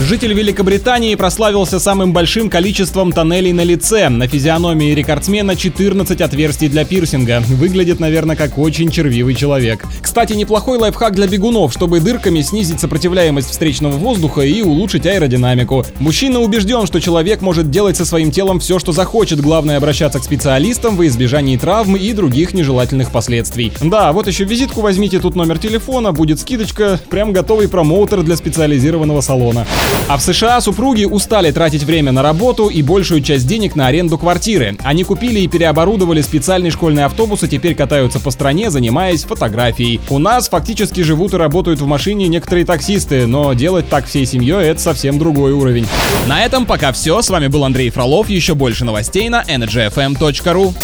Житель 0.00 0.34
Великобритании 0.34 1.14
прославился 1.14 1.78
самым 1.78 2.12
большим 2.12 2.50
количеством 2.50 3.12
тоннелей 3.12 3.52
на 3.52 3.62
лице. 3.62 4.08
На 4.08 4.26
физиономии 4.26 4.92
рекордсмена 4.92 5.56
14 5.56 6.20
отверстий 6.20 6.68
для 6.68 6.84
пирсинга. 6.84 7.42
Выглядит, 7.48 8.00
наверное, 8.00 8.34
как 8.36 8.58
очень 8.58 8.90
червивый 8.90 9.34
человек. 9.34 9.84
Кстати, 10.02 10.34
неплохой 10.34 10.78
лайфхак 10.78 11.14
для 11.14 11.26
бегунов, 11.26 11.72
чтобы 11.72 12.00
дырками 12.00 12.42
снизить 12.42 12.80
сопротивляемость 12.80 13.50
встречного 13.50 13.92
воздуха 13.92 14.42
и 14.42 14.62
улучшить 14.62 15.06
аэродинамику. 15.06 15.86
Мужчина 16.00 16.40
убежден, 16.40 16.86
что 16.86 17.00
человек 17.00 17.40
может 17.40 17.70
делать 17.70 17.96
со 17.96 18.04
своим 18.04 18.30
телом 18.30 18.60
все, 18.60 18.78
что 18.78 18.92
захочет. 18.92 19.40
Главное 19.40 19.76
обращаться 19.76 20.18
к 20.18 20.24
специалистам 20.24 20.96
во 20.96 21.06
избежании 21.06 21.56
травм 21.56 21.96
и 21.96 22.12
других 22.12 22.52
нежелательных 22.52 23.10
последствий. 23.10 23.72
Да, 23.80 24.12
вот 24.12 24.26
еще 24.26 24.44
визитку 24.44 24.80
возьмите, 24.80 25.20
тут 25.20 25.36
номер 25.36 25.58
телефона, 25.58 26.12
будет 26.12 26.40
скидочка, 26.40 27.00
прям 27.08 27.32
готовый 27.32 27.68
промоутер 27.68 28.22
для 28.22 28.36
специализированного 28.36 29.20
салона. 29.20 29.66
А 30.06 30.18
в 30.18 30.22
США 30.22 30.60
супруги 30.60 31.04
устали 31.04 31.50
тратить 31.50 31.82
время 31.82 32.12
на 32.12 32.22
работу 32.22 32.68
и 32.68 32.82
большую 32.82 33.22
часть 33.22 33.46
денег 33.46 33.74
на 33.74 33.86
аренду 33.86 34.18
квартиры. 34.18 34.76
Они 34.82 35.02
купили 35.02 35.40
и 35.40 35.48
переоборудовали 35.48 36.20
специальный 36.20 36.70
школьный 36.70 37.04
автобус 37.04 37.42
и 37.42 37.48
теперь 37.48 37.74
катаются 37.74 38.20
по 38.20 38.30
стране, 38.30 38.70
занимаясь 38.70 39.24
фотографией. 39.24 40.00
У 40.10 40.18
нас 40.18 40.48
фактически 40.48 41.00
живут 41.00 41.32
и 41.32 41.38
работают 41.38 41.80
в 41.80 41.86
машине 41.86 42.28
некоторые 42.28 42.66
таксисты, 42.66 43.26
но 43.26 43.54
делать 43.54 43.88
так 43.88 44.06
всей 44.06 44.26
семьей 44.26 44.66
это 44.66 44.80
совсем 44.80 45.18
другой 45.18 45.52
уровень. 45.52 45.86
На 46.26 46.44
этом 46.44 46.66
пока 46.66 46.92
все. 46.92 47.22
С 47.22 47.30
вами 47.30 47.46
был 47.46 47.64
Андрей 47.64 47.90
Фролов. 47.90 48.28
Еще 48.28 48.54
больше 48.54 48.84
новостей 48.84 49.28
на 49.30 49.42
energyfm.ru. 49.42 50.74